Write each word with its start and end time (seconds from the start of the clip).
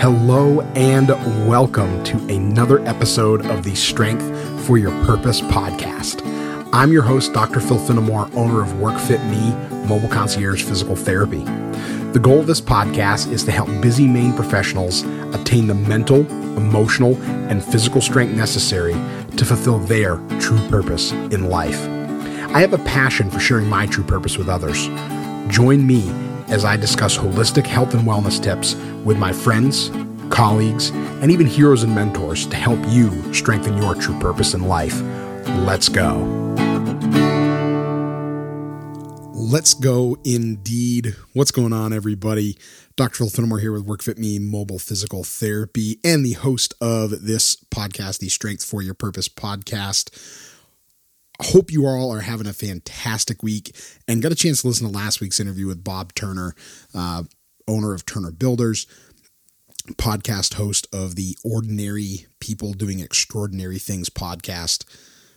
Hello 0.00 0.62
and 0.76 1.08
welcome 1.46 2.02
to 2.04 2.16
another 2.28 2.80
episode 2.88 3.44
of 3.44 3.64
the 3.64 3.74
Strength 3.74 4.24
for 4.66 4.78
Your 4.78 4.92
Purpose 5.04 5.42
podcast. 5.42 6.22
I'm 6.72 6.90
your 6.90 7.02
host, 7.02 7.34
Dr. 7.34 7.60
Phil 7.60 7.76
Finnemore, 7.76 8.34
owner 8.34 8.62
of 8.62 8.68
WorkFit 8.68 9.22
Me 9.28 9.86
Mobile 9.86 10.08
Concierge 10.08 10.62
Physical 10.62 10.96
Therapy. 10.96 11.44
The 12.12 12.18
goal 12.18 12.40
of 12.40 12.46
this 12.46 12.62
podcast 12.62 13.30
is 13.30 13.44
to 13.44 13.50
help 13.50 13.68
busy 13.82 14.08
Maine 14.08 14.32
professionals 14.32 15.02
attain 15.34 15.66
the 15.66 15.74
mental, 15.74 16.20
emotional, 16.56 17.22
and 17.50 17.62
physical 17.62 18.00
strength 18.00 18.34
necessary 18.34 18.94
to 19.36 19.44
fulfill 19.44 19.80
their 19.80 20.16
true 20.40 20.66
purpose 20.70 21.12
in 21.12 21.50
life. 21.50 21.86
I 22.54 22.62
have 22.62 22.72
a 22.72 22.78
passion 22.78 23.30
for 23.30 23.38
sharing 23.38 23.68
my 23.68 23.84
true 23.84 24.04
purpose 24.04 24.38
with 24.38 24.48
others. 24.48 24.88
Join 25.48 25.86
me 25.86 26.08
as 26.50 26.64
I 26.64 26.76
discuss 26.76 27.16
holistic 27.16 27.66
health 27.66 27.94
and 27.94 28.06
wellness 28.06 28.42
tips 28.42 28.74
with 29.04 29.18
my 29.18 29.32
friends, 29.32 29.90
colleagues, 30.30 30.90
and 30.90 31.30
even 31.30 31.46
heroes 31.46 31.82
and 31.82 31.94
mentors 31.94 32.46
to 32.46 32.56
help 32.56 32.78
you 32.88 33.32
strengthen 33.32 33.78
your 33.78 33.94
true 33.94 34.18
purpose 34.18 34.54
in 34.54 34.66
life. 34.66 35.00
Let's 35.64 35.88
go. 35.88 36.16
Let's 39.32 39.74
go 39.74 40.16
indeed. 40.22 41.16
What's 41.32 41.50
going 41.50 41.72
on, 41.72 41.92
everybody? 41.92 42.56
Dr. 42.94 43.16
Phil 43.16 43.28
Finnemore 43.28 43.60
here 43.60 43.72
with 43.72 43.86
WorkFit 43.86 44.18
Me 44.18 44.38
Mobile 44.38 44.78
Physical 44.78 45.24
Therapy 45.24 45.98
and 46.04 46.24
the 46.24 46.34
host 46.34 46.74
of 46.80 47.24
this 47.24 47.56
podcast, 47.56 48.18
the 48.18 48.28
Strength 48.28 48.64
for 48.64 48.82
Your 48.82 48.94
Purpose 48.94 49.28
podcast. 49.28 50.10
Hope 51.42 51.72
you 51.72 51.86
all 51.86 52.12
are 52.12 52.20
having 52.20 52.46
a 52.46 52.52
fantastic 52.52 53.42
week 53.42 53.74
and 54.06 54.22
got 54.22 54.32
a 54.32 54.36
chance 54.36 54.60
to 54.60 54.68
listen 54.68 54.86
to 54.86 54.92
last 54.92 55.20
week's 55.20 55.40
interview 55.40 55.66
with 55.66 55.82
Bob 55.82 56.14
Turner, 56.14 56.54
uh, 56.94 57.24
owner 57.66 57.94
of 57.94 58.04
Turner 58.04 58.30
Builders, 58.30 58.86
podcast 59.92 60.54
host 60.54 60.86
of 60.92 61.16
the 61.16 61.36
Ordinary 61.42 62.26
People 62.40 62.74
Doing 62.74 63.00
Extraordinary 63.00 63.78
Things 63.78 64.10
podcast. 64.10 64.84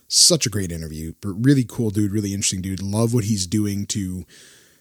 Such 0.06 0.44
a 0.46 0.50
great 0.50 0.70
interview, 0.70 1.14
but 1.22 1.30
really 1.30 1.64
cool 1.64 1.88
dude, 1.90 2.12
really 2.12 2.34
interesting 2.34 2.60
dude. 2.60 2.82
Love 2.82 3.14
what 3.14 3.24
he's 3.24 3.46
doing 3.46 3.86
to 3.86 4.24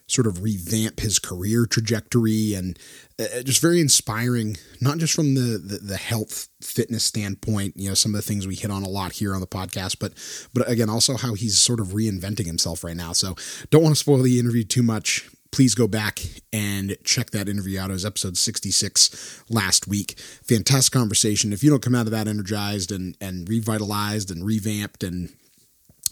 sort 0.07 0.27
of 0.27 0.43
revamp 0.43 0.99
his 0.99 1.19
career 1.19 1.65
trajectory 1.65 2.53
and 2.53 2.77
uh, 3.19 3.41
just 3.43 3.61
very 3.61 3.79
inspiring 3.79 4.57
not 4.81 4.97
just 4.97 5.13
from 5.13 5.35
the, 5.35 5.57
the, 5.57 5.77
the 5.77 5.97
health 5.97 6.49
fitness 6.61 7.03
standpoint 7.03 7.73
you 7.77 7.87
know 7.87 7.93
some 7.93 8.13
of 8.13 8.17
the 8.17 8.27
things 8.27 8.45
we 8.45 8.55
hit 8.55 8.71
on 8.71 8.83
a 8.83 8.89
lot 8.89 9.13
here 9.13 9.33
on 9.33 9.41
the 9.41 9.47
podcast 9.47 9.97
but 9.99 10.13
but 10.53 10.69
again 10.69 10.89
also 10.89 11.15
how 11.15 11.33
he's 11.33 11.57
sort 11.57 11.79
of 11.79 11.87
reinventing 11.87 12.45
himself 12.45 12.83
right 12.83 12.97
now 12.97 13.13
so 13.13 13.35
don't 13.69 13.83
want 13.83 13.95
to 13.95 13.99
spoil 13.99 14.17
the 14.17 14.39
interview 14.39 14.63
too 14.63 14.83
much 14.83 15.29
please 15.53 15.75
go 15.75 15.87
back 15.87 16.19
and 16.51 16.97
check 17.03 17.29
that 17.29 17.47
interview 17.47 17.79
out. 17.79 17.91
It 17.91 17.93
was 17.93 18.05
episode 18.05 18.37
66 18.37 19.43
last 19.49 19.87
week. 19.87 20.17
Fantastic 20.17 20.91
conversation. 20.91 21.53
If 21.53 21.63
you 21.63 21.69
don't 21.69 21.83
come 21.83 21.93
out 21.93 22.07
of 22.07 22.11
that 22.11 22.27
energized 22.27 22.91
and, 22.91 23.15
and 23.21 23.47
revitalized 23.47 24.31
and 24.31 24.43
revamped 24.43 25.03
and 25.03 25.31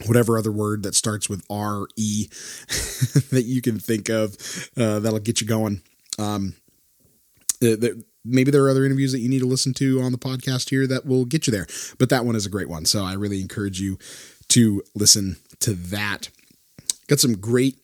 whatever 0.05 0.37
other 0.37 0.51
word 0.51 0.83
that 0.83 0.95
starts 0.95 1.29
with 1.29 1.43
R 1.49 1.85
E 1.95 2.27
that 3.31 3.43
you 3.45 3.61
can 3.61 3.79
think 3.79 4.09
of 4.09 4.35
uh, 4.77 4.99
that'll 4.99 5.19
get 5.19 5.41
you 5.41 5.47
going. 5.47 5.81
Um, 6.17 6.55
the, 7.59 8.03
maybe 8.25 8.51
there 8.51 8.63
are 8.63 8.69
other 8.69 8.85
interviews 8.85 9.11
that 9.11 9.19
you 9.19 9.29
need 9.29 9.39
to 9.39 9.47
listen 9.47 9.73
to 9.75 10.01
on 10.01 10.11
the 10.11 10.17
podcast 10.17 10.69
here 10.69 10.87
that 10.87 11.05
will 11.05 11.25
get 11.25 11.47
you 11.47 11.51
there, 11.51 11.67
but 11.97 12.09
that 12.09 12.25
one 12.25 12.35
is 12.35 12.45
a 12.45 12.49
great 12.49 12.69
one. 12.69 12.85
So 12.85 13.03
I 13.03 13.13
really 13.13 13.41
encourage 13.41 13.79
you 13.79 13.97
to 14.49 14.81
listen 14.95 15.37
to 15.59 15.73
that. 15.73 16.29
Got 17.07 17.19
some 17.19 17.37
great 17.37 17.77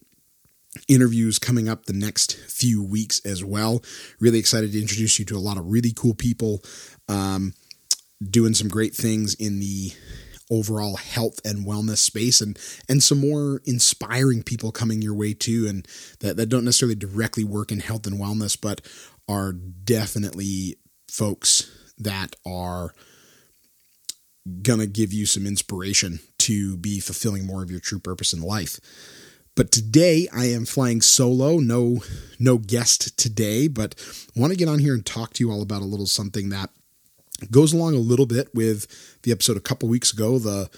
interviews 0.88 1.40
coming 1.40 1.68
up 1.68 1.86
the 1.86 1.94
next 1.94 2.38
few 2.38 2.84
weeks 2.84 3.20
as 3.26 3.44
well. 3.44 3.84
Really 4.20 4.40
excited 4.40 4.72
to 4.72 4.82
introduce 4.82 5.18
you 5.20 5.26
to 5.26 5.38
a 5.38 5.40
lot 5.40 5.58
of 5.58 5.68
really 5.68 5.92
cool 5.96 6.14
people 6.14 6.62
um, 7.08 7.54
doing 8.22 8.54
some 8.54 8.68
great 8.68 8.96
things 8.96 9.34
in 9.36 9.60
the 9.60 9.92
overall 10.50 10.96
health 10.96 11.40
and 11.46 11.66
wellness 11.66 11.98
space 11.98 12.40
and 12.42 12.58
and 12.88 13.04
some 13.04 13.20
more 13.20 13.62
inspiring 13.66 14.42
people 14.44 14.72
coming 14.72 15.02
your 15.02 15.14
way 15.14 15.34
too 15.34 15.66
and 15.68 15.88
that, 16.20 16.38
that 16.38 16.48
don't 16.48 16.64
necessarily 16.64 16.96
directly 16.96 17.44
work 17.44 17.72
in 17.72 17.80
health 17.80 18.08
and 18.08 18.20
wellness 18.20 18.60
but 18.60 18.82
are 19.28 19.52
definitely 19.52 20.78
folks 21.10 21.70
that 21.98 22.36
are 22.46 22.94
gonna 24.62 24.88
give 24.88 25.12
you 25.12 25.26
some 25.26 25.46
inspiration 25.46 26.20
to 26.40 26.78
be 26.78 27.00
fulfilling 27.00 27.46
more 27.46 27.64
of 27.64 27.72
your 27.72 27.80
true 27.80 28.00
purpose 28.00 28.34
in 28.34 28.42
life. 28.42 28.80
But 29.56 29.72
today 29.72 30.28
I 30.34 30.46
am 30.46 30.66
flying 30.66 31.02
solo, 31.02 31.58
no 31.58 32.00
no 32.40 32.58
guest 32.58 33.18
today, 33.18 33.68
but 33.68 33.96
want 34.36 34.54
to 34.54 34.58
get 34.58 34.70
on 34.70 34.80
here 34.80 34.94
and 34.94 35.06
talk 35.06 35.34
to 35.34 35.44
you 35.44 35.52
all 35.52 35.62
about 35.62 35.82
a 35.82 35.86
little 35.86 36.06
something 36.06 36.50
that 36.50 36.70
goes 37.52 37.74
along 37.74 37.96
a 37.96 38.00
little 38.00 38.26
bit 38.26 38.54
with 38.54 38.88
the 39.24 39.32
episode 39.32 39.58
a 39.58 39.62
couple 39.62 39.90
weeks 39.90 40.12
ago, 40.12 40.40
the 40.40 40.70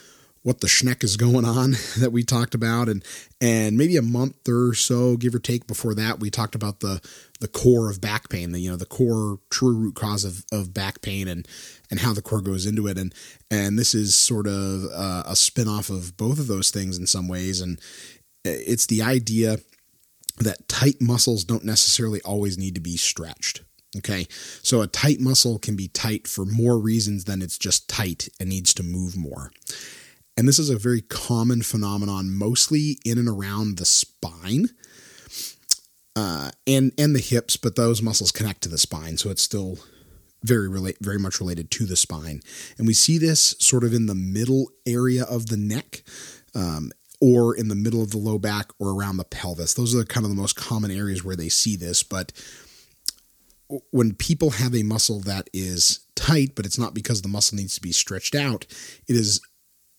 what 0.42 0.62
the 0.62 0.68
schneck 0.68 1.04
is 1.04 1.18
going 1.18 1.44
on 1.44 1.72
that 2.00 2.12
we 2.12 2.24
talked 2.24 2.56
about. 2.56 2.90
And 2.90 3.04
and 3.42 3.78
maybe 3.78 3.98
a 3.98 4.02
month 4.02 4.48
or 4.48 4.74
so 4.74 5.18
give 5.18 5.36
or 5.36 5.40
take 5.40 5.68
before 5.68 5.94
that 5.96 6.20
we 6.20 6.30
talked 6.30 6.56
about 6.56 6.80
the 6.80 7.02
the 7.40 7.48
core 7.48 7.90
of 7.90 8.02
back 8.02 8.30
pain 8.30 8.52
the 8.52 8.60
you 8.60 8.70
know 8.70 8.76
the 8.76 8.86
core 8.86 9.40
true 9.50 9.76
root 9.76 9.96
cause 9.96 10.26
of, 10.26 10.46
of 10.52 10.74
back 10.74 11.02
pain 11.02 11.28
and 11.28 11.48
and 11.90 12.00
how 12.00 12.14
the 12.14 12.22
core 12.22 12.42
goes 12.42 12.66
into 12.66 12.88
it. 12.88 12.98
And 12.98 13.14
and 13.52 13.78
this 13.78 13.94
is 13.94 14.16
sort 14.16 14.48
of 14.48 14.84
a 15.26 15.36
spin-off 15.36 15.90
of 15.90 16.18
both 16.18 16.40
of 16.40 16.48
those 16.48 16.72
things 16.72 16.98
in 16.98 17.08
some 17.08 17.28
ways. 17.28 17.62
And 17.62 17.80
it's 18.44 18.86
the 18.86 19.02
idea 19.02 19.58
that 20.38 20.68
tight 20.68 21.02
muscles 21.02 21.44
don't 21.44 21.66
necessarily 21.66 22.22
always 22.22 22.58
need 22.58 22.76
to 22.76 22.82
be 22.82 22.96
stretched. 22.96 23.62
Okay. 23.98 24.28
So 24.62 24.82
a 24.82 24.88
tight 24.88 25.20
muscle 25.20 25.58
can 25.58 25.76
be 25.76 25.88
tight 25.88 26.28
for 26.28 26.46
more 26.46 26.78
reasons 26.78 27.24
than 27.24 27.42
it's 27.42 27.58
just 27.58 27.90
tight 27.90 28.30
and 28.40 28.50
needs 28.50 28.74
to 28.76 28.84
move 28.84 29.18
more. 29.18 29.52
And 30.38 30.48
this 30.48 30.60
is 30.60 30.70
a 30.70 30.78
very 30.78 31.02
common 31.02 31.64
phenomenon, 31.64 32.32
mostly 32.32 33.00
in 33.04 33.18
and 33.18 33.28
around 33.28 33.78
the 33.78 33.86
spine 33.86 34.70
uh, 36.16 36.52
and 36.68 36.92
and 36.98 37.16
the 37.16 37.20
hips, 37.20 37.56
but 37.56 37.76
those 37.76 38.02
muscles 38.02 38.32
connect 38.32 38.62
to 38.62 38.70
the 38.70 38.78
spine, 38.78 39.18
so 39.18 39.30
it's 39.30 39.42
still 39.42 39.78
very 40.44 40.68
relate 40.68 40.98
very 41.02 41.20
much 41.20 41.40
related 41.40 41.70
to 41.72 41.86
the 41.86 41.96
spine. 41.96 42.42
And 42.78 42.88
we 42.88 42.94
see 42.94 43.18
this 43.18 43.56
sort 43.60 43.84
of 43.84 43.94
in 43.94 44.06
the 44.06 44.16
middle 44.16 44.70
area 44.86 45.24
of 45.24 45.48
the 45.48 45.58
neck. 45.58 46.04
Um, 46.56 46.92
or 47.22 47.54
in 47.54 47.68
the 47.68 47.76
middle 47.76 48.02
of 48.02 48.12
the 48.12 48.18
low 48.18 48.40
back 48.40 48.72
or 48.80 48.92
around 48.92 49.18
the 49.18 49.26
pelvis. 49.26 49.74
Those 49.74 49.94
are 49.94 50.06
kind 50.06 50.26
of 50.26 50.30
the 50.30 50.42
most 50.42 50.56
common 50.56 50.90
areas 50.90 51.22
where 51.22 51.36
they 51.36 51.50
see 51.50 51.76
this. 51.76 52.02
But 52.02 52.32
when 53.92 54.14
people 54.16 54.52
have 54.52 54.76
a 54.76 54.84
muscle 54.84 55.20
that 55.22 55.50
is 55.54 56.00
tight, 56.16 56.54
but 56.56 56.66
it's 56.66 56.80
not 56.80 56.94
because 56.94 57.22
the 57.22 57.30
muscle 57.30 57.58
needs 57.58 57.76
to 57.76 57.82
be 57.82 57.92
stretched 57.92 58.36
out, 58.36 58.66
it 59.08 59.16
is 59.16 59.42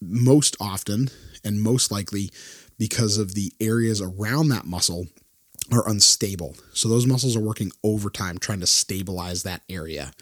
most 0.01 0.57
often 0.61 1.09
and 1.45 1.63
most 1.63 1.91
likely 1.91 2.31
because 2.79 3.19
of 3.19 3.35
the 3.35 3.53
areas 3.61 4.01
around 4.01 4.49
that 4.49 4.65
muscle 4.65 5.07
are 5.71 5.89
unstable. 5.89 6.57
So 6.73 6.89
those 6.89 7.07
muscles 7.07 7.37
are 7.37 7.41
working 7.41 7.71
overtime 7.85 8.39
trying 8.39 8.61
to 8.61 8.67
stabilize 8.67 9.43
that 9.43 9.63
area. 9.69 10.13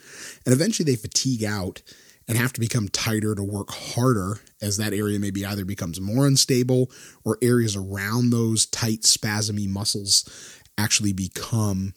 And 0.44 0.52
eventually 0.52 0.90
they 0.90 0.96
fatigue 0.96 1.44
out 1.44 1.82
and 2.26 2.36
have 2.36 2.52
to 2.52 2.60
become 2.60 2.88
tighter 2.88 3.34
to 3.34 3.42
work 3.42 3.70
harder 3.70 4.40
as 4.60 4.76
that 4.76 4.92
area 4.92 5.18
maybe 5.18 5.46
either 5.46 5.64
becomes 5.64 6.00
more 6.00 6.26
unstable 6.26 6.90
or 7.24 7.38
areas 7.40 7.74
around 7.74 8.30
those 8.30 8.66
tight 8.66 9.02
spasmy 9.02 9.66
muscles 9.66 10.28
actually 10.76 11.12
become 11.12 11.94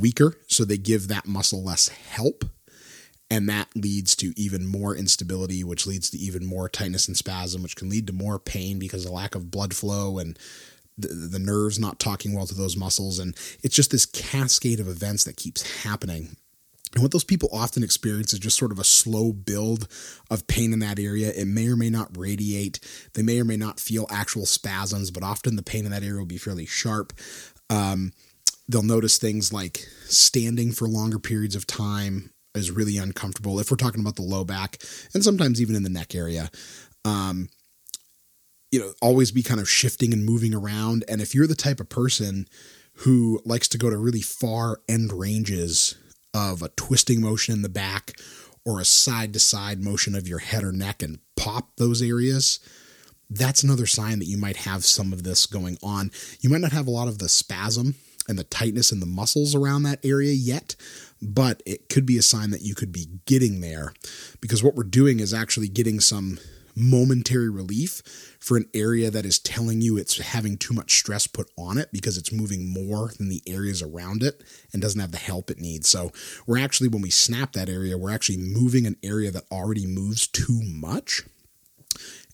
weaker 0.00 0.36
so 0.46 0.64
they 0.64 0.76
give 0.76 1.08
that 1.08 1.26
muscle 1.26 1.62
less 1.62 1.88
help 1.88 2.44
and 3.30 3.48
that 3.48 3.68
leads 3.74 4.14
to 4.14 4.32
even 4.36 4.66
more 4.66 4.94
instability 4.94 5.64
which 5.64 5.86
leads 5.86 6.10
to 6.10 6.18
even 6.18 6.46
more 6.46 6.68
tightness 6.68 7.08
and 7.08 7.16
spasm 7.16 7.62
which 7.62 7.76
can 7.76 7.88
lead 7.88 8.06
to 8.06 8.12
more 8.12 8.38
pain 8.38 8.78
because 8.78 9.04
of 9.04 9.12
lack 9.12 9.34
of 9.34 9.50
blood 9.50 9.74
flow 9.74 10.18
and 10.18 10.38
the, 10.96 11.08
the 11.08 11.38
nerves 11.38 11.78
not 11.78 11.98
talking 11.98 12.34
well 12.34 12.46
to 12.46 12.54
those 12.54 12.76
muscles 12.76 13.18
and 13.18 13.36
it's 13.62 13.74
just 13.74 13.90
this 13.90 14.06
cascade 14.06 14.80
of 14.80 14.88
events 14.88 15.24
that 15.24 15.36
keeps 15.36 15.82
happening 15.84 16.36
and 16.94 17.02
what 17.02 17.10
those 17.10 17.24
people 17.24 17.48
often 17.52 17.82
experience 17.82 18.32
is 18.32 18.38
just 18.38 18.56
sort 18.56 18.70
of 18.70 18.78
a 18.78 18.84
slow 18.84 19.32
build 19.32 19.88
of 20.30 20.46
pain 20.46 20.72
in 20.72 20.78
that 20.78 20.98
area. 20.98 21.32
It 21.32 21.46
may 21.46 21.66
or 21.66 21.76
may 21.76 21.90
not 21.90 22.16
radiate. 22.16 22.78
They 23.14 23.22
may 23.22 23.40
or 23.40 23.44
may 23.44 23.56
not 23.56 23.80
feel 23.80 24.06
actual 24.10 24.46
spasms, 24.46 25.10
but 25.10 25.24
often 25.24 25.56
the 25.56 25.62
pain 25.62 25.84
in 25.84 25.90
that 25.90 26.04
area 26.04 26.18
will 26.18 26.26
be 26.26 26.38
fairly 26.38 26.66
sharp. 26.66 27.12
Um, 27.68 28.12
they'll 28.68 28.82
notice 28.82 29.18
things 29.18 29.52
like 29.52 29.86
standing 30.06 30.72
for 30.72 30.88
longer 30.88 31.18
periods 31.18 31.54
of 31.54 31.66
time 31.66 32.30
is 32.54 32.70
really 32.70 32.96
uncomfortable 32.96 33.58
if 33.58 33.70
we're 33.70 33.76
talking 33.76 34.00
about 34.00 34.16
the 34.16 34.22
low 34.22 34.44
back 34.44 34.78
and 35.12 35.24
sometimes 35.24 35.60
even 35.60 35.74
in 35.74 35.82
the 35.82 35.90
neck 35.90 36.14
area. 36.14 36.50
Um, 37.04 37.48
you 38.70 38.80
know, 38.80 38.92
always 39.00 39.30
be 39.30 39.42
kind 39.42 39.60
of 39.60 39.68
shifting 39.68 40.12
and 40.12 40.24
moving 40.24 40.54
around. 40.54 41.04
And 41.08 41.20
if 41.20 41.34
you're 41.34 41.46
the 41.46 41.54
type 41.54 41.78
of 41.78 41.88
person 41.88 42.48
who 42.98 43.40
likes 43.44 43.68
to 43.68 43.78
go 43.78 43.90
to 43.90 43.96
really 43.96 44.20
far 44.20 44.80
end 44.88 45.12
ranges 45.12 45.96
of 46.32 46.62
a 46.62 46.70
twisting 46.70 47.20
motion 47.20 47.54
in 47.54 47.62
the 47.62 47.68
back 47.68 48.14
or 48.64 48.80
a 48.80 48.84
side 48.84 49.32
to 49.34 49.38
side 49.38 49.80
motion 49.80 50.14
of 50.14 50.26
your 50.26 50.38
head 50.38 50.64
or 50.64 50.72
neck 50.72 51.02
and 51.02 51.18
pop 51.36 51.76
those 51.76 52.02
areas, 52.02 52.58
that's 53.30 53.62
another 53.62 53.86
sign 53.86 54.18
that 54.18 54.26
you 54.26 54.38
might 54.38 54.56
have 54.56 54.84
some 54.84 55.12
of 55.12 55.22
this 55.22 55.46
going 55.46 55.76
on. 55.82 56.10
You 56.40 56.50
might 56.50 56.60
not 56.60 56.72
have 56.72 56.86
a 56.86 56.92
lot 56.92 57.08
of 57.08 57.18
the 57.18 57.28
spasm 57.28 57.94
and 58.28 58.38
the 58.38 58.44
tightness 58.44 58.92
in 58.92 59.00
the 59.00 59.06
muscles 59.06 59.54
around 59.54 59.82
that 59.84 60.04
area 60.04 60.32
yet, 60.32 60.76
but 61.20 61.62
it 61.66 61.88
could 61.88 62.06
be 62.06 62.18
a 62.18 62.22
sign 62.22 62.50
that 62.50 62.62
you 62.62 62.74
could 62.74 62.92
be 62.92 63.08
getting 63.26 63.60
there 63.60 63.92
because 64.40 64.62
what 64.62 64.74
we're 64.74 64.82
doing 64.84 65.20
is 65.20 65.34
actually 65.34 65.68
getting 65.68 66.00
some 66.00 66.38
momentary 66.76 67.48
relief 67.48 68.02
for 68.40 68.56
an 68.56 68.68
area 68.74 69.10
that 69.10 69.24
is 69.24 69.38
telling 69.38 69.80
you 69.80 69.96
it's 69.96 70.18
having 70.18 70.56
too 70.56 70.74
much 70.74 70.98
stress 70.98 71.26
put 71.26 71.48
on 71.56 71.78
it 71.78 71.88
because 71.92 72.18
it's 72.18 72.32
moving 72.32 72.68
more 72.68 73.12
than 73.16 73.28
the 73.28 73.42
areas 73.46 73.80
around 73.80 74.22
it 74.22 74.42
and 74.72 74.82
doesn't 74.82 75.00
have 75.00 75.12
the 75.12 75.18
help 75.18 75.50
it 75.50 75.60
needs. 75.60 75.88
So, 75.88 76.10
we're 76.46 76.58
actually, 76.58 76.88
when 76.88 77.02
we 77.02 77.10
snap 77.10 77.52
that 77.52 77.68
area, 77.68 77.96
we're 77.96 78.10
actually 78.10 78.38
moving 78.38 78.86
an 78.86 78.96
area 79.02 79.30
that 79.30 79.44
already 79.52 79.86
moves 79.86 80.26
too 80.26 80.60
much 80.62 81.22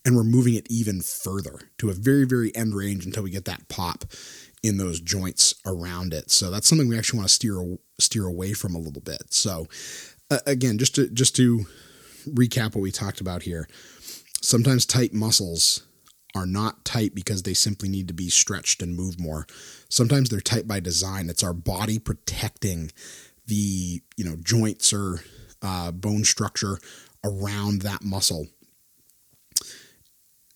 and 0.03 0.15
we're 0.15 0.23
moving 0.23 0.55
it 0.55 0.67
even 0.69 1.01
further 1.01 1.59
to 1.77 1.89
a 1.89 1.93
very, 1.93 2.25
very 2.25 2.55
end 2.55 2.73
range 2.73 3.05
until 3.05 3.23
we 3.23 3.29
get 3.29 3.45
that 3.45 3.67
pop 3.69 4.05
in 4.63 4.77
those 4.77 4.99
joints 4.99 5.55
around 5.65 6.13
it. 6.13 6.29
So 6.29 6.51
that's 6.51 6.67
something 6.67 6.87
we 6.87 6.97
actually 6.97 7.17
want 7.17 7.29
to 7.29 7.35
steer 7.35 7.77
steer 7.99 8.25
away 8.25 8.53
from 8.53 8.75
a 8.75 8.79
little 8.79 9.01
bit. 9.01 9.33
So 9.33 9.67
uh, 10.29 10.39
again, 10.45 10.77
just 10.77 10.95
to 10.95 11.09
just 11.09 11.35
to 11.37 11.65
recap 12.27 12.75
what 12.75 12.81
we 12.81 12.91
talked 12.91 13.21
about 13.21 13.43
here, 13.43 13.67
sometimes 14.41 14.85
tight 14.85 15.13
muscles 15.13 15.83
are 16.35 16.45
not 16.45 16.85
tight 16.85 17.13
because 17.13 17.43
they 17.43 17.53
simply 17.53 17.89
need 17.89 18.07
to 18.07 18.13
be 18.13 18.29
stretched 18.29 18.81
and 18.81 18.95
move 18.95 19.19
more. 19.19 19.45
Sometimes 19.89 20.29
they're 20.29 20.39
tight 20.39 20.67
by 20.67 20.79
design. 20.79 21.29
It's 21.29 21.43
our 21.43 21.53
body 21.53 21.99
protecting 21.99 22.91
the 23.47 24.01
you 24.15 24.23
know 24.23 24.37
joints 24.43 24.93
or 24.93 25.21
uh, 25.61 25.91
bone 25.91 26.23
structure 26.23 26.77
around 27.23 27.81
that 27.81 28.03
muscle 28.03 28.47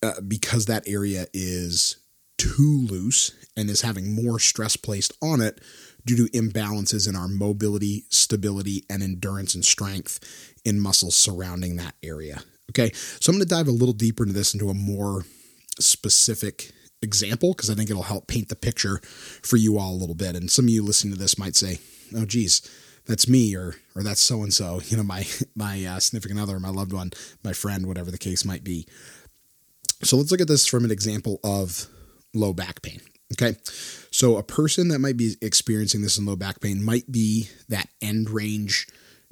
uh, 0.02 0.22
because 0.22 0.66
that 0.66 0.88
area 0.88 1.28
is 1.34 1.98
too 2.38 2.86
loose 2.90 3.32
and 3.56 3.70
is 3.70 3.82
having 3.82 4.14
more 4.14 4.40
stress 4.40 4.76
placed 4.76 5.14
on 5.22 5.42
it 5.42 5.60
due 6.06 6.16
to 6.16 6.32
imbalances 6.38 7.08
in 7.08 7.16
our 7.16 7.28
mobility, 7.28 8.06
stability, 8.10 8.84
and 8.90 9.02
endurance 9.02 9.56
and 9.56 9.66
strength 9.66 10.20
in 10.64 10.80
muscles 10.80 11.16
surrounding 11.16 11.76
that 11.78 11.96
area. 12.04 12.42
Okay, 12.72 12.92
so 12.94 13.32
I'm 13.32 13.38
going 13.38 13.48
to 13.48 13.56
dive 13.56 13.68
a 13.68 13.72
little 13.72 13.94
deeper 13.94 14.24
into 14.24 14.34
this 14.34 14.54
into 14.54 14.70
a 14.70 14.74
more 14.74 15.26
specific 15.80 16.72
example 17.02 17.54
because 17.54 17.70
I 17.70 17.76
think 17.76 17.90
it'll 17.90 18.04
help 18.04 18.28
paint 18.28 18.50
the 18.50 18.56
picture 18.56 19.00
for 19.42 19.58
you 19.58 19.78
all 19.78 19.94
a 19.94 19.98
little 19.98 20.16
bit. 20.16 20.36
And 20.36 20.50
some 20.50 20.66
of 20.66 20.70
you 20.70 20.84
listening 20.84 21.14
to 21.14 21.20
this 21.20 21.38
might 21.38 21.56
say, 21.56 21.80
"Oh, 22.16 22.26
geez, 22.26 22.62
that's 23.06 23.28
me," 23.28 23.56
or 23.56 23.76
"or 23.96 24.04
that's 24.04 24.22
so 24.22 24.44
and 24.44 24.54
so," 24.54 24.82
you 24.88 24.98
know, 24.98 25.04
my 25.04 25.26
my 25.56 25.86
uh, 25.86 26.00
significant 26.00 26.40
other, 26.40 26.60
my 26.60 26.70
loved 26.70 26.94
one, 26.94 27.12
my 27.44 27.54
friend, 27.54 27.88
whatever 27.88 28.12
the 28.12 28.18
case 28.18 28.44
might 28.44 28.64
be. 28.64 28.86
So 30.04 30.18
let's 30.18 30.32
look 30.32 30.42
at 30.42 30.48
this 30.48 30.68
from 30.68 30.84
an 30.84 30.92
example 30.92 31.40
of 31.44 31.88
low 32.36 32.54
back 32.54 32.82
pain. 32.82 33.02
Okay. 33.34 33.58
So 34.12 34.38
a 34.38 34.44
person 34.44 34.90
that 34.90 35.00
might 35.00 35.18
be 35.18 35.36
experiencing 35.42 36.02
this 36.02 36.18
in 36.18 36.26
low 36.26 36.36
back 36.36 36.62
pain 36.62 36.84
might 36.84 37.12
be 37.12 37.50
that 37.70 37.90
end 38.02 38.30
range 38.30 38.88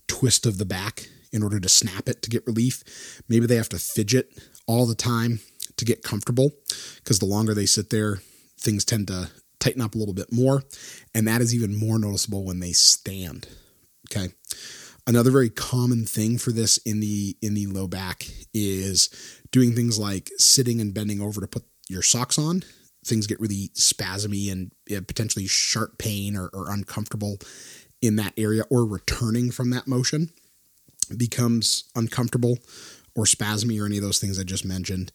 twist 0.08 0.46
of 0.46 0.58
the 0.58 0.66
back 0.66 1.08
in 1.32 1.44
order 1.44 1.60
to 1.60 1.70
snap 1.70 2.10
it 2.10 2.22
to 2.22 2.30
get 2.30 2.46
relief. 2.46 3.22
Maybe 3.28 3.46
they 3.46 3.56
have 3.56 3.70
to 3.70 3.80
fidget 3.80 4.30
all 4.68 4.86
the 4.86 4.96
time 4.96 5.40
to 5.78 5.86
get 5.86 6.04
comfortable 6.04 6.52
because 6.98 7.20
the 7.20 7.26
longer 7.26 7.54
they 7.54 7.66
sit 7.66 7.90
there, 7.90 8.20
things 8.60 8.86
tend 8.86 9.08
to 9.08 9.30
tighten 9.60 9.82
up 9.82 9.96
a 9.96 9.98
little 9.98 10.14
bit 10.14 10.32
more. 10.32 10.64
And 11.16 11.28
that 11.28 11.42
is 11.42 11.54
even 11.56 11.76
more 11.76 11.98
noticeable 11.98 12.44
when 12.44 12.60
they 12.60 12.72
stand. 12.72 13.48
Okay. 14.12 14.34
Another 15.06 15.32
very 15.32 15.50
common 15.50 16.06
thing 16.06 16.38
for 16.38 16.52
this 16.52 16.78
in 16.78 17.00
the 17.00 17.36
in 17.42 17.56
the 17.56 17.68
low 17.68 17.88
back 17.88 18.26
is 18.54 19.10
doing 19.52 19.76
things 19.76 20.00
like 20.00 20.30
sitting 20.38 20.80
and 20.80 20.94
bending 20.94 21.20
over 21.20 21.42
to 21.42 21.48
put 21.48 21.64
your 21.90 22.02
socks 22.02 22.38
on 22.40 22.64
things 23.04 23.28
get 23.28 23.40
really 23.40 23.70
spasmy 23.76 24.52
and 24.52 24.72
potentially 25.08 25.48
sharp 25.48 25.98
pain 25.98 26.36
or, 26.36 26.50
or 26.54 26.70
uncomfortable 26.72 27.38
in 28.02 28.16
that 28.18 28.34
area, 28.38 28.64
or 28.70 28.86
returning 28.86 29.52
from 29.52 29.70
that 29.70 29.88
motion 29.88 30.30
becomes 31.16 31.86
uncomfortable 31.96 32.58
or 33.16 33.26
spasmy 33.26 33.80
or 33.82 33.86
any 33.86 33.98
of 33.98 34.04
those 34.04 34.20
things 34.20 34.40
I 34.40 34.44
just 34.44 34.66
mentioned. 34.66 35.12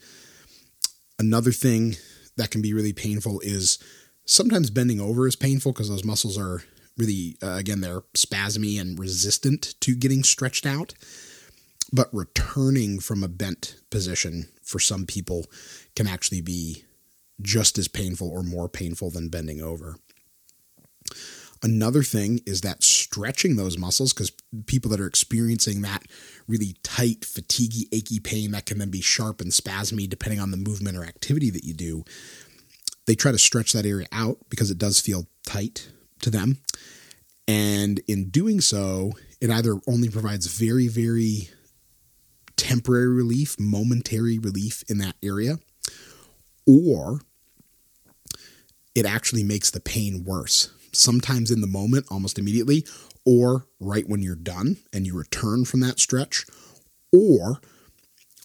Another 1.19 1.53
thing 1.53 1.97
that 2.37 2.51
can 2.51 2.63
be 2.63 2.73
really 2.73 2.93
painful 2.93 3.41
is 3.41 3.79
sometimes 4.25 4.71
bending 4.71 5.01
over 5.01 5.27
is 5.27 5.37
painful 5.37 5.73
because 5.73 5.89
those 5.89 6.05
muscles 6.05 6.39
are 6.39 6.63
really, 6.97 7.37
uh, 7.43 7.57
again, 7.57 7.81
they're 7.81 8.03
spasmy 8.15 8.81
and 8.81 8.99
resistant 8.99 9.75
to 9.81 9.95
getting 9.95 10.23
stretched 10.23 10.65
out. 10.65 10.95
But 11.93 12.09
returning 12.13 13.01
from 13.01 13.25
a 13.25 13.29
bent 13.29 13.77
position 13.91 14.49
for 14.63 14.79
some 14.79 15.07
people 15.07 15.47
can 15.97 16.07
actually 16.07 16.43
be 16.43 16.85
just 17.41 17.79
as 17.79 17.89
painful 17.89 18.29
or 18.29 18.43
more 18.43 18.69
painful 18.69 19.11
than 19.11 19.29
bending 19.29 19.63
over. 19.63 19.97
Another 21.63 22.05
thing 22.05 22.41
is 22.47 22.61
that 22.61 22.85
stretching 22.85 23.57
those 23.57 23.77
muscles, 23.79 24.13
because 24.13 24.31
people 24.67 24.91
that 24.91 25.01
are 25.01 25.07
experiencing 25.07 25.83
that 25.83 26.05
really 26.47 26.77
tight, 26.85 27.23
fatiguey, 27.23 27.89
achy 27.93 28.21
pain 28.21 28.53
that 28.53 28.67
can 28.67 28.79
then 28.79 28.91
be 28.91 29.01
sharp 29.01 29.41
and 29.41 29.51
spasmy 29.51 30.09
depending 30.09 30.39
on 30.41 30.53
the 30.53 30.57
movement 30.57 30.97
or 30.97 31.05
activity 31.05 31.51
that 31.51 31.65
you 31.65 31.75
do, 31.75 32.05
they 33.07 33.15
try 33.17 33.33
to 33.33 33.39
stretch 33.39 33.73
that 33.73 33.87
area 33.87 34.07
out 34.13 34.39
because 34.51 34.71
it 34.71 34.79
does 34.79 35.01
feel 35.01 35.27
tight 35.47 35.91
to 36.21 36.31
them. 36.31 36.59
And 37.49 38.01
in 38.07 38.29
doing 38.29 38.61
so, 38.61 39.13
it 39.41 39.51
either 39.51 39.81
only 39.89 40.11
provides 40.11 40.47
very, 40.47 40.87
very 40.87 41.49
temporary 42.57 43.09
relief, 43.09 43.57
momentary 43.59 44.39
relief 44.39 44.85
in 44.89 44.99
that 44.99 45.17
area, 45.23 45.59
or 46.67 47.21
it 48.99 49.07
actually 49.07 49.45
makes 49.45 49.71
the 49.71 49.81
pain 49.81 50.25
worse. 50.25 50.71
Sometimes 50.93 51.51
in 51.51 51.61
the 51.61 51.67
moment, 51.67 52.07
almost 52.11 52.39
immediately, 52.39 52.85
or 53.25 53.67
right 53.79 54.09
when 54.09 54.23
you're 54.23 54.35
done 54.35 54.79
and 54.93 55.07
you 55.07 55.17
return 55.17 55.65
from 55.65 55.81
that 55.81 56.01
stretch, 56.01 56.45
or 57.13 57.61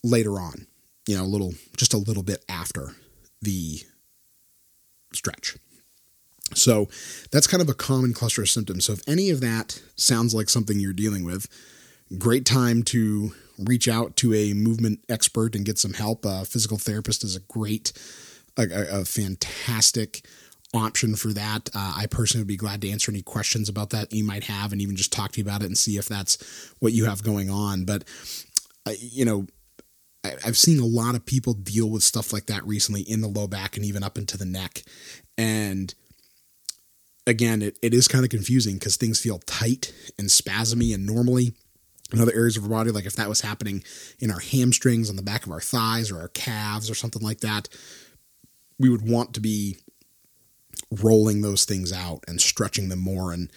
later 0.03 0.39
on, 0.39 0.67
you 1.07 1.17
know, 1.17 1.23
a 1.23 1.25
little, 1.25 1.53
just 1.77 1.93
a 1.93 1.97
little 1.97 2.23
bit 2.23 2.43
after 2.47 2.95
the 3.41 3.79
stretch. 5.13 5.55
So 6.53 6.87
that's 7.31 7.47
kind 7.47 7.61
of 7.61 7.69
a 7.69 7.73
common 7.73 8.13
cluster 8.13 8.41
of 8.41 8.49
symptoms. 8.49 8.85
So 8.85 8.93
if 8.93 9.01
any 9.07 9.29
of 9.29 9.41
that 9.41 9.81
sounds 9.95 10.35
like 10.35 10.49
something 10.49 10.79
you're 10.79 10.93
dealing 10.93 11.25
with, 11.25 11.47
great 12.17 12.45
time 12.45 12.83
to 12.83 13.33
reach 13.57 13.87
out 13.87 14.15
to 14.17 14.33
a 14.33 14.53
movement 14.53 14.99
expert 15.09 15.55
and 15.55 15.65
get 15.65 15.79
some 15.79 15.93
help. 15.93 16.25
A 16.25 16.45
physical 16.45 16.77
therapist 16.77 17.23
is 17.23 17.35
a 17.35 17.39
great, 17.39 17.93
a, 18.57 18.99
a 19.01 19.05
fantastic 19.05 20.25
option 20.73 21.15
for 21.15 21.33
that. 21.33 21.69
Uh, 21.73 21.93
I 21.97 22.07
personally 22.07 22.41
would 22.41 22.47
be 22.47 22.57
glad 22.57 22.81
to 22.81 22.89
answer 22.89 23.11
any 23.11 23.21
questions 23.21 23.69
about 23.69 23.91
that 23.91 24.11
you 24.11 24.23
might 24.23 24.45
have 24.45 24.71
and 24.71 24.81
even 24.81 24.95
just 24.95 25.13
talk 25.13 25.31
to 25.33 25.39
you 25.39 25.45
about 25.45 25.61
it 25.61 25.67
and 25.67 25.77
see 25.77 25.97
if 25.97 26.07
that's 26.07 26.73
what 26.79 26.93
you 26.93 27.05
have 27.05 27.23
going 27.23 27.49
on. 27.49 27.85
But, 27.85 28.03
uh, 28.85 28.93
you 28.99 29.25
know, 29.25 29.47
I, 30.23 30.33
I've 30.45 30.57
seen 30.57 30.79
a 30.79 30.85
lot 30.85 31.15
of 31.15 31.25
people 31.25 31.53
deal 31.53 31.89
with 31.89 32.03
stuff 32.03 32.33
like 32.33 32.47
that 32.47 32.65
recently 32.65 33.01
in 33.01 33.21
the 33.21 33.27
low 33.27 33.47
back 33.47 33.77
and 33.77 33.85
even 33.85 34.03
up 34.03 34.17
into 34.17 34.37
the 34.37 34.45
neck. 34.45 34.83
And 35.37 35.93
again, 37.27 37.61
it, 37.61 37.77
it 37.81 37.93
is 37.93 38.07
kind 38.07 38.23
of 38.23 38.31
confusing 38.31 38.75
because 38.75 38.97
things 38.97 39.19
feel 39.19 39.39
tight 39.39 39.93
and 40.17 40.29
spasmy 40.29 40.93
and 40.93 41.05
normally 41.05 41.53
in 42.11 42.19
other 42.19 42.33
areas 42.33 42.57
of 42.57 42.63
our 42.63 42.69
body, 42.69 42.91
like 42.91 43.05
if 43.05 43.15
that 43.15 43.29
was 43.29 43.41
happening 43.41 43.83
in 44.19 44.29
our 44.29 44.39
hamstrings, 44.39 45.09
on 45.09 45.15
the 45.15 45.23
back 45.23 45.45
of 45.45 45.51
our 45.51 45.61
thighs 45.61 46.11
or 46.11 46.19
our 46.19 46.27
calves 46.29 46.89
or 46.89 46.95
something 46.95 47.23
like 47.23 47.39
that, 47.39 47.69
we 48.79 48.89
would 48.89 49.07
want 49.07 49.33
to 49.33 49.39
be 49.39 49.77
rolling 51.01 51.41
those 51.41 51.65
things 51.65 51.91
out 51.91 52.23
and 52.27 52.41
stretching 52.41 52.89
them 52.89 52.99
more 52.99 53.31
and 53.31 53.51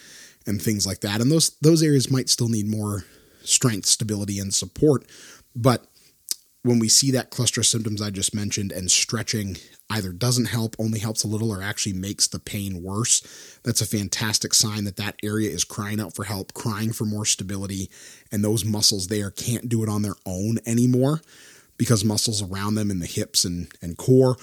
and 0.47 0.62
things 0.62 0.87
like 0.87 1.00
that. 1.00 1.21
And 1.21 1.31
those 1.31 1.57
those 1.61 1.83
areas 1.83 2.11
might 2.11 2.28
still 2.28 2.49
need 2.49 2.69
more 2.69 3.05
strength, 3.43 3.87
stability, 3.87 4.38
and 4.38 4.52
support. 4.52 5.07
But 5.55 5.87
when 6.62 6.78
we 6.81 6.88
see 6.88 7.12
that 7.12 7.31
cluster 7.31 7.61
of 7.61 7.66
symptoms 7.66 8.02
I 8.02 8.11
just 8.11 8.35
mentioned 8.35 8.73
and 8.73 8.90
stretching 8.90 9.57
either 9.88 10.12
doesn't 10.12 10.47
help, 10.47 10.75
only 10.81 10.99
helps 10.99 11.23
a 11.23 11.28
little, 11.28 11.52
or 11.52 11.62
actually 11.62 11.93
makes 11.93 12.26
the 12.26 12.40
pain 12.40 12.83
worse, 12.83 13.61
that's 13.62 13.81
a 13.81 13.87
fantastic 13.87 14.52
sign 14.52 14.83
that 14.85 14.97
that 14.97 15.14
area 15.23 15.49
is 15.49 15.62
crying 15.62 16.00
out 16.00 16.14
for 16.14 16.25
help, 16.25 16.55
crying 16.55 16.93
for 16.93 17.05
more 17.05 17.25
stability, 17.25 17.88
and 18.33 18.45
those 18.45 18.64
muscles 18.64 19.07
there 19.07 19.31
can't 19.31 19.69
do 19.69 19.85
it 19.85 19.88
on 19.88 20.02
their 20.02 20.16
own 20.26 20.59
anymore 20.66 21.21
because 21.78 22.05
muscles 22.05 22.43
around 22.43 22.75
them 22.75 22.90
in 22.90 22.99
the 22.99 23.07
hips 23.07 23.45
and, 23.45 23.69
and 23.81 23.97
core 23.97 24.37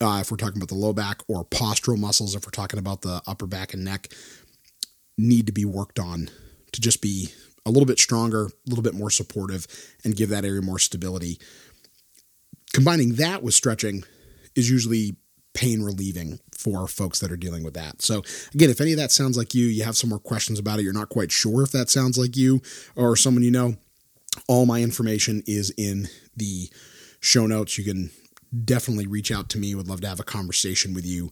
uh, 0.00 0.18
if 0.20 0.30
we're 0.30 0.36
talking 0.36 0.58
about 0.58 0.68
the 0.68 0.74
low 0.74 0.92
back, 0.92 1.22
or 1.28 1.44
postural 1.44 1.98
muscles, 1.98 2.34
if 2.34 2.46
we're 2.46 2.50
talking 2.50 2.78
about 2.78 3.02
the 3.02 3.22
upper 3.26 3.46
back 3.46 3.72
and 3.74 3.84
neck, 3.84 4.08
need 5.16 5.46
to 5.46 5.52
be 5.52 5.64
worked 5.64 5.98
on 5.98 6.28
to 6.72 6.80
just 6.80 7.00
be 7.00 7.30
a 7.64 7.70
little 7.70 7.86
bit 7.86 7.98
stronger, 7.98 8.46
a 8.46 8.68
little 8.68 8.82
bit 8.82 8.94
more 8.94 9.10
supportive, 9.10 9.66
and 10.04 10.16
give 10.16 10.28
that 10.28 10.44
area 10.44 10.62
more 10.62 10.78
stability. 10.78 11.38
Combining 12.72 13.14
that 13.14 13.42
with 13.42 13.54
stretching 13.54 14.04
is 14.54 14.70
usually 14.70 15.16
pain 15.54 15.82
relieving 15.82 16.38
for 16.52 16.86
folks 16.86 17.18
that 17.20 17.32
are 17.32 17.36
dealing 17.36 17.64
with 17.64 17.72
that. 17.74 18.02
So, 18.02 18.22
again, 18.54 18.68
if 18.68 18.80
any 18.80 18.92
of 18.92 18.98
that 18.98 19.10
sounds 19.10 19.38
like 19.38 19.54
you, 19.54 19.66
you 19.66 19.84
have 19.84 19.96
some 19.96 20.10
more 20.10 20.18
questions 20.18 20.58
about 20.58 20.78
it, 20.78 20.82
you're 20.82 20.92
not 20.92 21.08
quite 21.08 21.32
sure 21.32 21.62
if 21.62 21.72
that 21.72 21.88
sounds 21.88 22.18
like 22.18 22.36
you 22.36 22.60
or 22.94 23.16
someone 23.16 23.42
you 23.42 23.50
know, 23.50 23.76
all 24.46 24.66
my 24.66 24.82
information 24.82 25.42
is 25.46 25.72
in 25.78 26.08
the 26.36 26.68
show 27.20 27.46
notes. 27.46 27.78
You 27.78 27.84
can 27.84 28.10
definitely 28.64 29.06
reach 29.06 29.30
out 29.30 29.48
to 29.50 29.58
me. 29.58 29.74
Would 29.74 29.88
love 29.88 30.00
to 30.02 30.08
have 30.08 30.20
a 30.20 30.24
conversation 30.24 30.94
with 30.94 31.04
you 31.04 31.30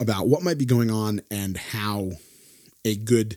about 0.00 0.28
what 0.28 0.42
might 0.42 0.58
be 0.58 0.66
going 0.66 0.90
on 0.90 1.20
and 1.30 1.56
how 1.56 2.12
a 2.84 2.96
good 2.96 3.36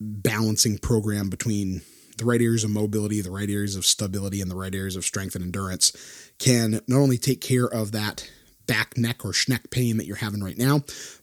balancing 0.00 0.78
program 0.78 1.28
between 1.28 1.82
the 2.16 2.24
right 2.24 2.40
areas 2.40 2.64
of 2.64 2.70
mobility, 2.70 3.20
the 3.20 3.30
right 3.30 3.48
areas 3.48 3.76
of 3.76 3.86
stability, 3.86 4.40
and 4.40 4.50
the 4.50 4.56
right 4.56 4.74
areas 4.74 4.96
of 4.96 5.04
strength 5.04 5.34
and 5.34 5.44
endurance 5.44 5.92
can 6.38 6.80
not 6.86 6.98
only 6.98 7.18
take 7.18 7.40
care 7.40 7.66
of 7.66 7.92
that 7.92 8.30
back, 8.66 8.96
neck, 8.96 9.24
or 9.24 9.32
schneck 9.32 9.70
pain 9.70 9.96
that 9.96 10.06
you're 10.06 10.16
having 10.16 10.42
right 10.42 10.58
now, 10.58 10.82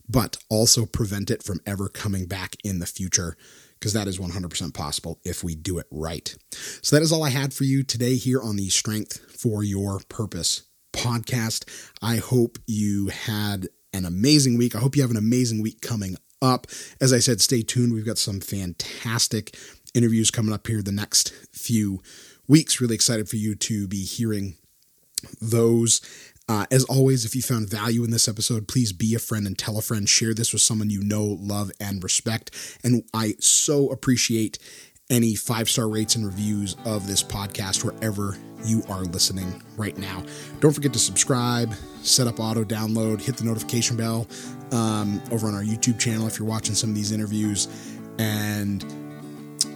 but 0.09 0.37
also 0.49 0.85
prevent 0.85 1.31
it 1.31 1.43
from 1.43 1.61
ever 1.65 1.87
coming 1.87 2.25
back 2.25 2.55
in 2.63 2.79
the 2.79 2.85
future 2.85 3.37
because 3.79 3.93
that 3.93 4.07
is 4.07 4.19
100% 4.19 4.73
possible 4.73 5.19
if 5.23 5.43
we 5.43 5.55
do 5.55 5.77
it 5.77 5.87
right. 5.91 6.35
So, 6.81 6.95
that 6.95 7.03
is 7.03 7.11
all 7.11 7.23
I 7.23 7.29
had 7.29 7.53
for 7.53 7.63
you 7.63 7.83
today 7.83 8.15
here 8.15 8.41
on 8.41 8.55
the 8.55 8.69
Strength 8.69 9.39
for 9.39 9.63
Your 9.63 9.99
Purpose 10.09 10.63
podcast. 10.93 11.65
I 12.01 12.17
hope 12.17 12.57
you 12.65 13.07
had 13.07 13.67
an 13.93 14.05
amazing 14.05 14.57
week. 14.57 14.75
I 14.75 14.79
hope 14.79 14.95
you 14.95 15.01
have 15.01 15.11
an 15.11 15.17
amazing 15.17 15.61
week 15.61 15.81
coming 15.81 16.15
up. 16.41 16.67
As 17.01 17.13
I 17.13 17.19
said, 17.19 17.41
stay 17.41 17.61
tuned. 17.61 17.93
We've 17.93 18.05
got 18.05 18.17
some 18.17 18.39
fantastic 18.39 19.55
interviews 19.93 20.31
coming 20.31 20.53
up 20.53 20.67
here 20.67 20.81
the 20.81 20.91
next 20.91 21.33
few 21.51 22.01
weeks. 22.47 22.79
Really 22.81 22.95
excited 22.95 23.29
for 23.29 23.37
you 23.37 23.55
to 23.55 23.87
be 23.87 24.03
hearing 24.03 24.55
those. 25.41 26.01
Uh, 26.49 26.65
as 26.71 26.85
always, 26.85 27.25
if 27.25 27.35
you 27.35 27.41
found 27.41 27.69
value 27.69 28.03
in 28.03 28.11
this 28.11 28.27
episode, 28.27 28.67
please 28.67 28.93
be 28.93 29.13
a 29.13 29.19
friend 29.19 29.45
and 29.45 29.57
tell 29.57 29.77
a 29.77 29.81
friend. 29.81 30.07
Share 30.07 30.33
this 30.33 30.53
with 30.53 30.61
someone 30.61 30.89
you 30.89 31.03
know, 31.03 31.37
love, 31.39 31.71
and 31.79 32.03
respect. 32.03 32.51
And 32.83 33.03
I 33.13 33.35
so 33.39 33.89
appreciate 33.89 34.57
any 35.09 35.35
five 35.35 35.69
star 35.69 35.87
rates 35.87 36.15
and 36.15 36.25
reviews 36.25 36.75
of 36.85 37.07
this 37.07 37.23
podcast 37.23 37.83
wherever 37.83 38.37
you 38.65 38.83
are 38.89 39.03
listening 39.03 39.61
right 39.77 39.97
now. 39.97 40.23
Don't 40.59 40.73
forget 40.73 40.93
to 40.93 40.99
subscribe, 40.99 41.73
set 42.01 42.27
up 42.27 42.39
auto 42.39 42.63
download, 42.63 43.21
hit 43.21 43.37
the 43.37 43.43
notification 43.43 43.95
bell 43.95 44.27
um, 44.71 45.21
over 45.31 45.47
on 45.47 45.55
our 45.55 45.63
YouTube 45.63 45.99
channel 45.99 46.27
if 46.27 46.39
you're 46.39 46.47
watching 46.47 46.75
some 46.75 46.89
of 46.89 46.95
these 46.95 47.11
interviews. 47.11 47.67
And 48.19 48.83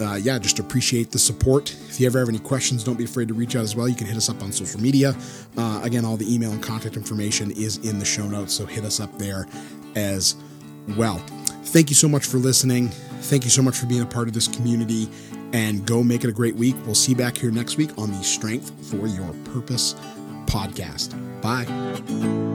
uh, 0.01 0.15
yeah, 0.15 0.37
just 0.39 0.59
appreciate 0.59 1.11
the 1.11 1.19
support. 1.19 1.71
If 1.71 1.99
you 1.99 2.07
ever 2.07 2.19
have 2.19 2.29
any 2.29 2.39
questions, 2.39 2.83
don't 2.83 2.97
be 2.97 3.03
afraid 3.03 3.27
to 3.27 3.33
reach 3.33 3.55
out 3.55 3.63
as 3.63 3.75
well. 3.75 3.87
You 3.87 3.95
can 3.95 4.07
hit 4.07 4.17
us 4.17 4.29
up 4.29 4.41
on 4.41 4.51
social 4.51 4.79
media. 4.81 5.15
Uh, 5.57 5.81
again, 5.83 6.05
all 6.05 6.17
the 6.17 6.33
email 6.33 6.51
and 6.51 6.61
contact 6.61 6.97
information 6.97 7.51
is 7.51 7.77
in 7.77 7.99
the 7.99 8.05
show 8.05 8.27
notes, 8.27 8.53
so 8.53 8.65
hit 8.65 8.83
us 8.83 8.99
up 8.99 9.17
there 9.17 9.47
as 9.95 10.35
well. 10.97 11.17
Thank 11.65 11.89
you 11.89 11.95
so 11.95 12.09
much 12.09 12.25
for 12.25 12.37
listening. 12.37 12.89
Thank 12.89 13.43
you 13.43 13.49
so 13.49 13.61
much 13.61 13.77
for 13.77 13.85
being 13.85 14.01
a 14.01 14.05
part 14.05 14.27
of 14.27 14.33
this 14.33 14.47
community 14.47 15.09
and 15.53 15.85
go 15.85 16.03
make 16.03 16.23
it 16.23 16.29
a 16.29 16.33
great 16.33 16.55
week. 16.55 16.75
We'll 16.85 16.95
see 16.95 17.11
you 17.11 17.17
back 17.17 17.37
here 17.37 17.51
next 17.51 17.77
week 17.77 17.97
on 17.97 18.11
the 18.11 18.23
Strength 18.23 18.89
for 18.89 19.07
Your 19.07 19.33
Purpose 19.45 19.95
podcast. 20.47 21.11
Bye. 21.41 22.50